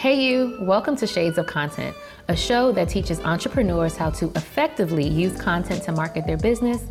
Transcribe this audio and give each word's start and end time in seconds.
Hey, 0.00 0.14
you, 0.14 0.56
welcome 0.60 0.96
to 0.96 1.06
Shades 1.06 1.36
of 1.36 1.46
Content, 1.46 1.94
a 2.28 2.34
show 2.34 2.72
that 2.72 2.88
teaches 2.88 3.20
entrepreneurs 3.20 3.98
how 3.98 4.08
to 4.12 4.32
effectively 4.34 5.06
use 5.06 5.38
content 5.38 5.82
to 5.82 5.92
market 5.92 6.26
their 6.26 6.38
business 6.38 6.82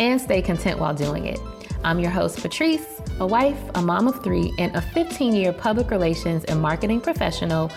and 0.00 0.20
stay 0.20 0.42
content 0.42 0.80
while 0.80 0.92
doing 0.92 1.26
it. 1.26 1.38
I'm 1.84 2.00
your 2.00 2.10
host, 2.10 2.42
Patrice, 2.42 3.00
a 3.20 3.26
wife, 3.28 3.60
a 3.76 3.80
mom 3.80 4.08
of 4.08 4.24
three, 4.24 4.52
and 4.58 4.74
a 4.74 4.80
15 4.80 5.36
year 5.36 5.52
public 5.52 5.92
relations 5.92 6.42
and 6.46 6.60
marketing 6.60 7.00
professional 7.00 7.68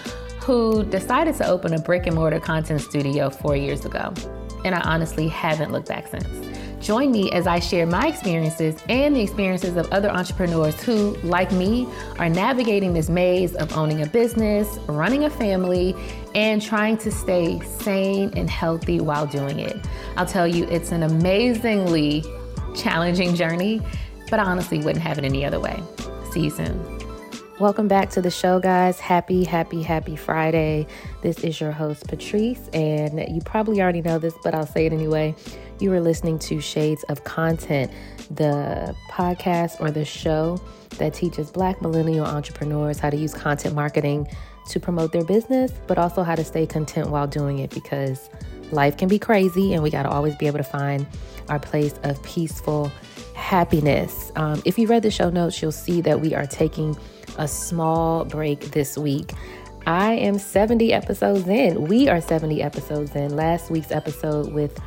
who 0.41 0.83
decided 0.85 1.35
to 1.35 1.47
open 1.47 1.75
a 1.75 1.79
brick 1.79 2.07
and 2.07 2.15
mortar 2.15 2.39
content 2.39 2.81
studio 2.81 3.29
four 3.29 3.55
years 3.55 3.85
ago. 3.85 4.11
And 4.65 4.73
I 4.73 4.81
honestly 4.81 5.27
haven't 5.27 5.71
looked 5.71 5.89
back 5.89 6.07
since. 6.07 6.50
Join 6.81 7.11
me 7.11 7.31
as 7.31 7.45
I 7.45 7.59
share 7.59 7.85
my 7.85 8.07
experiences 8.07 8.81
and 8.89 9.15
the 9.15 9.21
experiences 9.21 9.77
of 9.77 9.91
other 9.91 10.09
entrepreneurs 10.09 10.81
who, 10.81 11.15
like 11.23 11.51
me, 11.51 11.87
are 12.17 12.27
navigating 12.27 12.93
this 12.93 13.07
maze 13.07 13.53
of 13.55 13.77
owning 13.77 14.01
a 14.01 14.07
business, 14.07 14.79
running 14.87 15.25
a 15.25 15.29
family, 15.29 15.95
and 16.33 16.59
trying 16.59 16.97
to 16.97 17.11
stay 17.11 17.59
sane 17.59 18.31
and 18.35 18.49
healthy 18.49 18.99
while 18.99 19.27
doing 19.27 19.59
it. 19.59 19.77
I'll 20.17 20.25
tell 20.25 20.47
you, 20.47 20.65
it's 20.65 20.91
an 20.91 21.03
amazingly 21.03 22.23
challenging 22.75 23.35
journey, 23.35 23.81
but 24.31 24.39
I 24.39 24.43
honestly 24.43 24.79
wouldn't 24.79 25.03
have 25.03 25.19
it 25.19 25.23
any 25.23 25.45
other 25.45 25.59
way. 25.59 25.83
See 26.31 26.41
you 26.41 26.49
soon. 26.49 27.10
Welcome 27.61 27.87
back 27.87 28.09
to 28.11 28.23
the 28.23 28.31
show, 28.31 28.59
guys. 28.59 28.99
Happy, 28.99 29.43
happy, 29.43 29.83
happy 29.83 30.15
Friday. 30.15 30.87
This 31.21 31.43
is 31.43 31.61
your 31.61 31.71
host, 31.71 32.07
Patrice, 32.07 32.67
and 32.73 33.19
you 33.29 33.39
probably 33.45 33.83
already 33.83 34.01
know 34.01 34.17
this, 34.17 34.33
but 34.43 34.55
I'll 34.55 34.65
say 34.65 34.87
it 34.87 34.93
anyway. 34.93 35.35
You 35.79 35.93
are 35.93 35.99
listening 36.01 36.39
to 36.39 36.59
Shades 36.59 37.03
of 37.03 37.23
Content, 37.23 37.91
the 38.31 38.95
podcast 39.11 39.79
or 39.79 39.91
the 39.91 40.03
show 40.03 40.59
that 40.97 41.13
teaches 41.13 41.51
Black 41.51 41.83
millennial 41.83 42.25
entrepreneurs 42.25 42.97
how 42.97 43.11
to 43.11 43.15
use 43.15 43.35
content 43.35 43.75
marketing 43.75 44.27
to 44.69 44.79
promote 44.79 45.11
their 45.11 45.23
business, 45.23 45.71
but 45.85 45.99
also 45.99 46.23
how 46.23 46.33
to 46.33 46.43
stay 46.43 46.65
content 46.65 47.11
while 47.11 47.27
doing 47.27 47.59
it 47.59 47.69
because 47.69 48.31
life 48.71 48.97
can 48.97 49.07
be 49.07 49.19
crazy 49.19 49.73
and 49.73 49.83
we 49.83 49.89
got 49.89 50.03
to 50.03 50.09
always 50.09 50.35
be 50.35 50.47
able 50.47 50.57
to 50.57 50.63
find 50.63 51.05
our 51.49 51.59
place 51.59 51.93
of 52.03 52.21
peaceful 52.23 52.91
happiness. 53.35 54.31
Um, 54.35 54.61
if 54.65 54.77
you 54.77 54.87
read 54.87 55.03
the 55.03 55.11
show 55.11 55.29
notes, 55.29 55.61
you'll 55.61 55.71
see 55.71 56.01
that 56.01 56.21
we 56.21 56.33
are 56.33 56.45
taking 56.45 56.97
a 57.37 57.47
small 57.47 58.25
break 58.25 58.71
this 58.71 58.97
week. 58.97 59.33
I 59.87 60.13
am 60.13 60.37
70 60.37 60.93
episodes 60.93 61.47
in. 61.47 61.87
We 61.87 62.07
are 62.07 62.21
70 62.21 62.61
episodes 62.61 63.15
in. 63.15 63.35
Last 63.35 63.71
week's 63.71 63.91
episode 63.91 64.53
with 64.53 64.79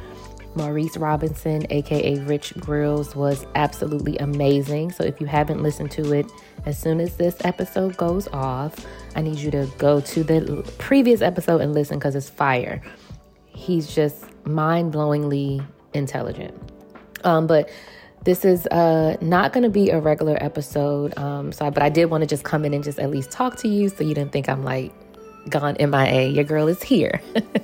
Maurice 0.54 0.96
Robinson, 0.96 1.66
aka 1.70 2.18
Rich 2.20 2.54
Grills, 2.60 3.16
was 3.16 3.44
absolutely 3.56 4.16
amazing. 4.18 4.92
So 4.92 5.02
if 5.02 5.20
you 5.20 5.26
haven't 5.26 5.62
listened 5.62 5.90
to 5.92 6.12
it, 6.12 6.30
as 6.64 6.78
soon 6.78 7.00
as 7.00 7.16
this 7.16 7.36
episode 7.44 7.96
goes 7.96 8.28
off, 8.28 8.74
I 9.16 9.22
need 9.22 9.38
you 9.38 9.50
to 9.50 9.68
go 9.78 10.00
to 10.00 10.22
the 10.22 10.72
previous 10.78 11.22
episode 11.22 11.60
and 11.60 11.74
listen 11.74 11.98
because 11.98 12.14
it's 12.14 12.30
fire. 12.30 12.80
He's 13.54 13.94
just 13.94 14.24
mind 14.46 14.92
blowingly 14.92 15.64
intelligent. 15.92 16.54
Um, 17.24 17.46
but 17.46 17.70
this 18.24 18.44
is 18.44 18.66
uh, 18.66 19.16
not 19.20 19.52
going 19.52 19.64
to 19.64 19.70
be 19.70 19.90
a 19.90 20.00
regular 20.00 20.36
episode. 20.42 21.16
Um, 21.18 21.52
so, 21.52 21.70
but 21.70 21.82
I 21.82 21.88
did 21.88 22.06
want 22.06 22.22
to 22.22 22.26
just 22.26 22.44
come 22.44 22.64
in 22.64 22.74
and 22.74 22.82
just 22.82 22.98
at 22.98 23.10
least 23.10 23.30
talk 23.30 23.56
to 23.58 23.68
you 23.68 23.88
so 23.88 24.02
you 24.02 24.14
didn't 24.14 24.32
think 24.32 24.48
I'm 24.48 24.64
like 24.64 24.92
gone 25.48 25.76
MIA. 25.78 26.28
Your 26.28 26.44
girl 26.44 26.68
is 26.68 26.82
here. 26.82 27.20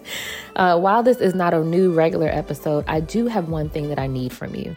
uh, 0.57 0.79
while 0.79 1.03
this 1.03 1.19
is 1.19 1.35
not 1.35 1.55
a 1.55 1.65
new 1.65 1.93
regular 1.93 2.29
episode, 2.29 2.85
I 2.89 3.01
do 3.01 3.27
have 3.27 3.49
one 3.49 3.71
thing 3.71 3.89
that 3.89 3.99
I 3.99 4.07
need 4.07 4.33
from 4.33 4.55
you. 4.55 4.77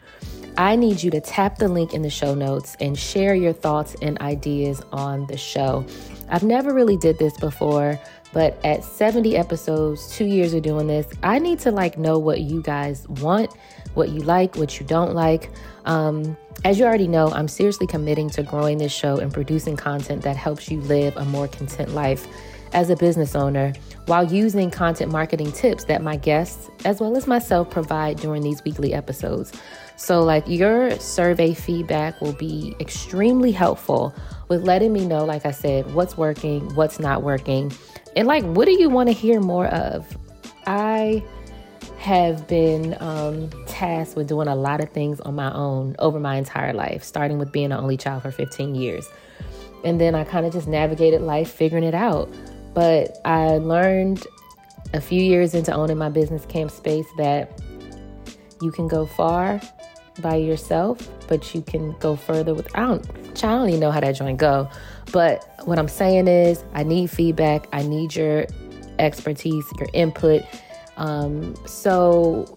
I 0.58 0.76
need 0.76 1.02
you 1.02 1.12
to 1.12 1.22
tap 1.22 1.58
the 1.58 1.68
link 1.68 1.94
in 1.94 2.02
the 2.02 2.10
show 2.10 2.34
notes 2.34 2.76
and 2.80 2.98
share 2.98 3.36
your 3.36 3.54
thoughts 3.54 3.96
and 4.02 4.20
ideas 4.22 4.82
on 4.92 5.26
the 5.28 5.38
show. 5.38 5.86
I've 6.30 6.44
never 6.44 6.74
really 6.74 6.98
did 6.98 7.20
this 7.20 7.38
before, 7.38 8.00
but 8.34 8.60
at 8.66 8.84
70 8.84 9.38
episodes, 9.38 10.16
2 10.16 10.26
years 10.26 10.54
of 10.54 10.64
doing 10.64 10.88
this, 10.88 11.08
I 11.22 11.40
need 11.40 11.60
to 11.60 11.72
like 11.72 11.98
know 11.98 12.18
what 12.20 12.42
you 12.42 12.62
guys 12.62 13.08
want 13.08 13.52
what 13.94 14.10
you 14.10 14.22
like, 14.22 14.56
what 14.56 14.80
you 14.80 14.86
don't 14.86 15.14
like. 15.14 15.50
Um, 15.86 16.38
as 16.66 16.80
you 16.80 16.86
already 16.86 17.08
know, 17.08 17.30
I'm 17.32 17.48
seriously 17.48 17.88
committing 17.88 18.30
to 18.32 18.44
growing 18.44 18.78
this 18.78 18.92
show 18.92 19.18
and 19.18 19.34
producing 19.34 19.76
content 19.76 20.22
that 20.24 20.36
helps 20.36 20.70
you 20.72 20.82
live 20.82 21.16
a 21.18 21.26
more 21.26 21.48
content 21.48 21.94
life 21.94 22.28
as 22.74 22.90
a 22.90 22.96
business 22.96 23.36
owner 23.36 23.74
while 24.06 24.24
using 24.24 24.70
content 24.70 25.12
marketing 25.12 25.52
tips 25.52 25.86
that 25.86 26.02
my 26.02 26.18
guests, 26.18 26.70
as 26.86 27.00
well 27.00 27.16
as 27.16 27.28
myself, 27.28 27.70
provide 27.70 28.18
during 28.18 28.42
these 28.42 28.64
weekly 28.64 28.94
episodes. 28.94 29.54
So, 29.96 30.22
like, 30.22 30.44
your 30.48 30.92
survey 31.00 31.54
feedback 31.54 32.20
will 32.20 32.34
be 32.34 32.76
extremely 32.80 33.52
helpful 33.52 34.14
with 34.50 34.64
letting 34.64 34.92
me 34.92 35.06
know, 35.06 35.24
like 35.24 35.46
I 35.46 35.52
said, 35.52 35.94
what's 35.94 36.18
working, 36.18 36.74
what's 36.76 37.00
not 37.00 37.24
working, 37.24 37.72
and 38.16 38.28
like, 38.28 38.44
what 38.44 38.66
do 38.66 38.72
you 38.74 38.90
want 38.90 39.10
to 39.10 39.14
hear 39.14 39.40
more 39.40 39.68
of? 39.68 40.18
I 40.68 41.24
have 41.98 42.48
been 42.48 42.98
um, 43.00 43.50
tasked 43.66 44.16
with 44.16 44.28
doing 44.28 44.48
a 44.48 44.56
lot 44.56 44.82
of 44.82 44.90
things 44.90 45.22
on 45.22 45.36
my 45.36 45.54
own 45.54 45.96
over 46.00 46.20
my 46.20 46.36
entire 46.36 46.74
life, 46.74 47.04
starting 47.04 47.40
with 47.40 47.52
being 47.52 47.72
an 47.72 47.80
only 47.80 47.98
child 47.98 48.22
for 48.22 48.32
15 48.32 48.76
years. 48.76 49.08
And 49.84 50.00
then 50.00 50.16
I 50.16 50.24
kind 50.24 50.46
of 50.46 50.54
just 50.54 50.68
navigated 50.68 51.22
life 51.22 51.52
figuring 51.52 51.84
it 51.84 51.96
out. 51.96 52.30
But 52.74 53.18
I 53.26 53.58
learned 53.58 54.26
a 54.94 55.02
few 55.02 55.22
years 55.22 55.54
into 55.54 55.74
owning 55.74 55.98
my 55.98 56.10
business 56.10 56.46
camp 56.46 56.72
space 56.72 57.08
that 57.18 57.62
you 58.62 58.72
can 58.72 58.88
go 58.88 59.06
far 59.06 59.62
by 60.22 60.36
yourself, 60.36 61.10
but 61.28 61.54
you 61.56 61.62
can 61.62 61.92
go 62.00 62.16
further 62.16 62.54
without. 62.54 63.06
I 63.38 63.48
don't 63.48 63.70
even 63.70 63.80
know 63.80 63.92
how 63.92 64.00
that 64.00 64.14
joint 64.14 64.38
go. 64.38 64.70
But 65.12 65.62
what 65.66 65.80
I'm 65.80 65.88
saying 65.88 66.28
is 66.28 66.64
I 66.74 66.84
need 66.84 67.10
feedback. 67.10 67.68
I 67.74 67.84
need 67.84 68.16
your 68.16 68.46
expertise, 69.00 69.66
your 69.80 69.90
input, 69.94 70.44
um, 70.98 71.56
so 71.66 72.56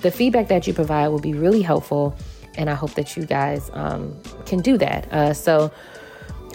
the 0.00 0.10
feedback 0.10 0.48
that 0.48 0.66
you 0.66 0.74
provide 0.74 1.08
will 1.08 1.20
be 1.20 1.34
really 1.34 1.62
helpful, 1.62 2.16
and 2.56 2.70
I 2.70 2.74
hope 2.74 2.94
that 2.94 3.16
you 3.16 3.24
guys 3.24 3.70
um, 3.72 4.16
can 4.46 4.60
do 4.60 4.76
that. 4.78 5.12
Uh, 5.12 5.34
so 5.34 5.72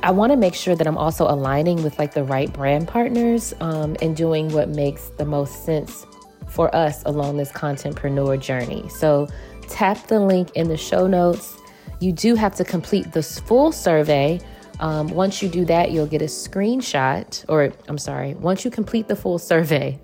I 0.03 0.11
want 0.11 0.31
to 0.31 0.37
make 0.37 0.53
sure 0.53 0.75
that 0.75 0.87
I'm 0.87 0.97
also 0.97 1.25
aligning 1.27 1.83
with 1.83 1.97
like 1.97 2.13
the 2.13 2.23
right 2.23 2.51
brand 2.51 2.87
partners 2.87 3.53
um, 3.59 3.95
and 4.01 4.15
doing 4.15 4.49
what 4.49 4.69
makes 4.69 5.09
the 5.17 5.25
most 5.25 5.65
sense 5.65 6.05
for 6.47 6.73
us 6.75 7.03
along 7.05 7.37
this 7.37 7.51
contentpreneur 7.51 8.39
journey. 8.39 8.87
So 8.89 9.27
tap 9.67 10.07
the 10.07 10.19
link 10.19 10.51
in 10.55 10.67
the 10.67 10.77
show 10.77 11.07
notes. 11.07 11.57
You 11.99 12.11
do 12.11 12.35
have 12.35 12.55
to 12.55 12.63
complete 12.63 13.11
this 13.11 13.39
full 13.39 13.71
survey. 13.71 14.39
Um, 14.79 15.07
once 15.07 15.41
you 15.41 15.49
do 15.49 15.65
that, 15.65 15.91
you'll 15.91 16.05
get 16.05 16.21
a 16.21 16.25
screenshot, 16.25 17.43
or 17.49 17.73
I'm 17.87 17.97
sorry, 17.97 18.35
once 18.35 18.63
you 18.63 18.71
complete 18.71 19.07
the 19.07 19.15
full 19.15 19.39
survey, 19.39 19.99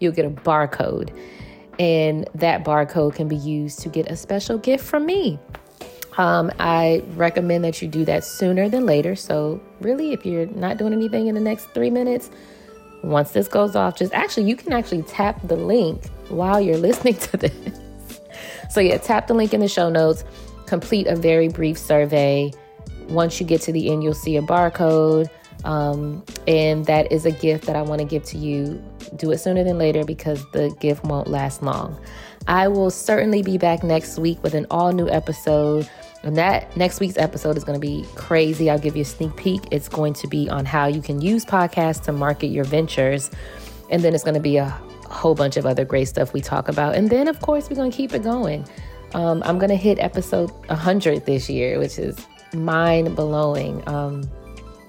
you'll 0.00 0.12
get 0.12 0.24
a 0.24 0.30
barcode. 0.30 1.16
And 1.78 2.28
that 2.34 2.64
barcode 2.64 3.14
can 3.14 3.28
be 3.28 3.36
used 3.36 3.80
to 3.80 3.88
get 3.88 4.10
a 4.10 4.16
special 4.16 4.58
gift 4.58 4.84
from 4.84 5.06
me. 5.06 5.38
Um, 6.18 6.50
I 6.58 7.02
recommend 7.14 7.64
that 7.64 7.82
you 7.82 7.88
do 7.88 8.04
that 8.06 8.24
sooner 8.24 8.68
than 8.68 8.86
later. 8.86 9.14
So, 9.16 9.60
really, 9.80 10.12
if 10.12 10.24
you're 10.24 10.46
not 10.46 10.78
doing 10.78 10.92
anything 10.92 11.26
in 11.26 11.34
the 11.34 11.40
next 11.40 11.66
three 11.74 11.90
minutes, 11.90 12.30
once 13.02 13.32
this 13.32 13.48
goes 13.48 13.76
off, 13.76 13.96
just 13.96 14.14
actually, 14.14 14.48
you 14.48 14.56
can 14.56 14.72
actually 14.72 15.02
tap 15.02 15.40
the 15.46 15.56
link 15.56 16.06
while 16.28 16.60
you're 16.60 16.78
listening 16.88 17.14
to 17.16 17.36
this. 17.36 18.20
so, 18.70 18.80
yeah, 18.80 18.96
tap 18.96 19.26
the 19.26 19.34
link 19.34 19.52
in 19.52 19.60
the 19.60 19.68
show 19.68 19.90
notes, 19.90 20.24
complete 20.66 21.06
a 21.06 21.16
very 21.16 21.48
brief 21.48 21.76
survey. 21.76 22.50
Once 23.08 23.38
you 23.38 23.46
get 23.46 23.60
to 23.62 23.72
the 23.72 23.90
end, 23.90 24.02
you'll 24.02 24.14
see 24.14 24.36
a 24.36 24.42
barcode. 24.42 25.28
Um, 25.64 26.24
and 26.46 26.84
that 26.86 27.10
is 27.10 27.26
a 27.26 27.30
gift 27.30 27.66
that 27.66 27.76
I 27.76 27.82
want 27.82 28.00
to 28.00 28.06
give 28.06 28.22
to 28.24 28.38
you 28.38 28.82
do 29.16 29.30
it 29.32 29.38
sooner 29.38 29.64
than 29.64 29.78
later 29.78 30.04
because 30.04 30.44
the 30.52 30.74
gift 30.80 31.04
won't 31.04 31.28
last 31.28 31.62
long. 31.62 31.98
I 32.48 32.68
will 32.68 32.90
certainly 32.90 33.42
be 33.42 33.58
back 33.58 33.82
next 33.82 34.18
week 34.18 34.42
with 34.42 34.54
an 34.54 34.66
all 34.70 34.92
new 34.92 35.08
episode. 35.08 35.88
And 36.26 36.36
that 36.36 36.76
next 36.76 37.00
week's 37.00 37.16
episode 37.16 37.56
is 37.56 37.64
going 37.64 37.80
to 37.80 37.86
be 37.86 38.04
crazy. 38.16 38.68
I'll 38.68 38.78
give 38.78 38.96
you 38.96 39.02
a 39.02 39.06
sneak 39.06 39.36
peek. 39.36 39.62
It's 39.70 39.88
going 39.88 40.12
to 40.14 40.26
be 40.26 40.50
on 40.50 40.64
how 40.64 40.86
you 40.86 41.00
can 41.00 41.20
use 41.20 41.44
podcasts 41.44 42.02
to 42.04 42.12
market 42.12 42.48
your 42.48 42.64
ventures. 42.64 43.30
And 43.90 44.02
then 44.02 44.14
it's 44.14 44.24
going 44.24 44.34
to 44.34 44.40
be 44.40 44.56
a 44.56 44.68
whole 45.08 45.34
bunch 45.34 45.56
of 45.56 45.64
other 45.64 45.84
great 45.84 46.08
stuff 46.08 46.32
we 46.32 46.40
talk 46.40 46.68
about. 46.68 46.96
And 46.96 47.08
then, 47.08 47.28
of 47.28 47.40
course, 47.40 47.70
we're 47.70 47.76
going 47.76 47.90
to 47.90 47.96
keep 47.96 48.12
it 48.12 48.24
going. 48.24 48.66
Um, 49.14 49.42
I'm 49.46 49.58
going 49.58 49.70
to 49.70 49.76
hit 49.76 50.00
episode 50.00 50.50
100 50.66 51.24
this 51.24 51.48
year, 51.48 51.78
which 51.78 51.98
is 51.98 52.18
mind 52.52 53.14
blowing. 53.14 53.82
Um, 53.88 54.28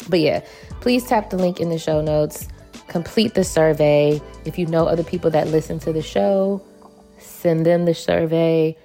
but 0.09 0.19
yeah, 0.19 0.44
please 0.81 1.06
tap 1.06 1.29
the 1.29 1.38
link 1.38 1.59
in 1.59 1.69
the 1.69 1.77
show 1.77 2.01
notes 2.01 2.47
complete 2.88 3.33
the 3.33 3.44
survey. 3.44 4.21
If 4.45 4.57
you 4.57 4.65
know 4.65 4.88
other 4.88 5.03
people 5.03 5.29
that 5.31 5.47
listen 5.47 5.79
to 5.79 5.94
the 5.94 6.01
show, 6.01 6.61
send 7.19 7.65
them 7.65 7.85
the 7.85 7.94
survey. 7.94 8.77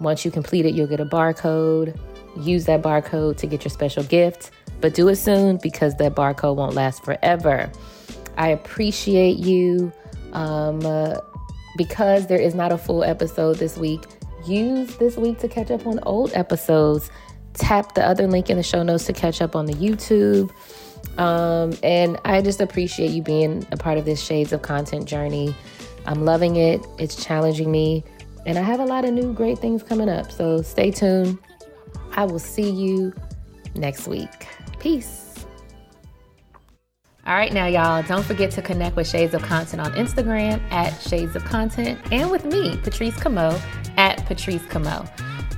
Once 0.00 0.24
you 0.24 0.30
complete 0.30 0.64
it, 0.66 0.74
you'll 0.74 0.86
get 0.86 1.00
a 1.00 1.06
barcode. 1.06 1.98
Use 2.36 2.66
that 2.66 2.82
barcode 2.82 3.36
to 3.38 3.46
get 3.46 3.64
your 3.64 3.70
special 3.70 4.04
gift, 4.04 4.50
but 4.80 4.94
do 4.94 5.08
it 5.08 5.16
soon 5.16 5.58
because 5.62 5.96
that 5.96 6.14
barcode 6.14 6.56
won't 6.56 6.74
last 6.74 7.04
forever. 7.04 7.70
I 8.36 8.48
appreciate 8.48 9.38
you. 9.38 9.92
Um, 10.32 10.84
uh, 10.84 11.16
because 11.78 12.26
there 12.26 12.40
is 12.40 12.54
not 12.54 12.72
a 12.72 12.76
full 12.76 13.02
episode 13.02 13.56
this 13.56 13.78
week, 13.78 14.02
use 14.44 14.94
this 14.96 15.16
week 15.16 15.38
to 15.38 15.48
catch 15.48 15.70
up 15.70 15.86
on 15.86 16.00
old 16.00 16.32
episodes. 16.34 17.10
Tap 17.54 17.94
the 17.94 18.04
other 18.04 18.26
link 18.26 18.50
in 18.50 18.58
the 18.58 18.62
show 18.62 18.82
notes 18.82 19.06
to 19.06 19.12
catch 19.14 19.40
up 19.40 19.56
on 19.56 19.64
the 19.64 19.72
YouTube. 19.74 20.50
Um, 21.18 21.72
and 21.82 22.18
I 22.24 22.42
just 22.42 22.60
appreciate 22.60 23.10
you 23.10 23.22
being 23.22 23.66
a 23.72 23.76
part 23.76 23.96
of 23.96 24.04
this 24.04 24.20
Shades 24.20 24.52
of 24.52 24.62
Content 24.62 25.06
journey. 25.06 25.54
I'm 26.04 26.24
loving 26.24 26.56
it, 26.56 26.84
it's 26.98 27.22
challenging 27.22 27.70
me, 27.70 28.04
and 28.48 28.58
I 28.58 28.62
have 28.62 28.80
a 28.80 28.84
lot 28.84 29.04
of 29.04 29.12
new 29.12 29.34
great 29.34 29.58
things 29.58 29.82
coming 29.82 30.08
up. 30.08 30.32
So 30.32 30.62
stay 30.62 30.90
tuned. 30.90 31.38
I 32.12 32.24
will 32.24 32.38
see 32.38 32.68
you 32.68 33.12
next 33.74 34.08
week. 34.08 34.48
Peace. 34.78 35.44
All 37.26 37.34
right, 37.34 37.52
now, 37.52 37.66
y'all, 37.66 38.02
don't 38.04 38.24
forget 38.24 38.50
to 38.52 38.62
connect 38.62 38.96
with 38.96 39.06
Shades 39.06 39.34
of 39.34 39.42
Content 39.42 39.82
on 39.82 39.92
Instagram 39.92 40.62
at 40.72 40.98
Shades 40.98 41.36
of 41.36 41.44
Content 41.44 42.00
and 42.10 42.30
with 42.30 42.46
me, 42.46 42.78
Patrice 42.78 43.14
Camo, 43.18 43.60
at 43.98 44.24
Patrice 44.24 44.64
Camo. 44.70 45.04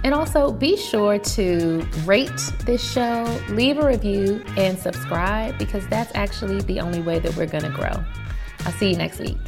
And 0.03 0.13
also 0.13 0.51
be 0.51 0.77
sure 0.77 1.21
to 1.21 1.87
rate 2.05 2.33
this 2.65 2.83
show, 2.83 3.23
leave 3.51 3.79
a 3.79 3.87
review, 3.87 4.43
and 4.57 4.77
subscribe 4.77 5.57
because 5.59 5.87
that's 5.87 6.11
actually 6.17 6.61
the 6.63 6.81
only 6.81 7.03
way 7.03 7.21
that 7.21 7.37
we're 7.37 7.47
going 7.47 7.63
to 7.63 7.71
grow. 7.71 8.05
I'll 8.67 8.73
see 8.73 8.91
you 8.91 8.97
next 8.97 9.21
week. 9.21 9.39